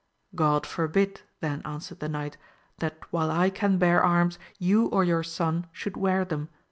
God 0.33 0.65
forbid, 0.65 1.21
then 1.41 1.61
answered 1.63 1.99
the 1.99 2.09
knight, 2.09 2.35
that 2.79 2.97
while 3.13 3.29
I 3.29 3.51
can 3.51 3.77
bear 3.77 4.01
arms 4.03 4.39
you 4.57 4.87
or 4.87 5.03
your 5.03 5.21
son 5.21 5.67
should 5.71 5.95
wear 5.95 6.25
them 6.25 6.49